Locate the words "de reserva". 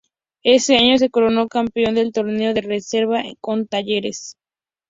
2.55-3.21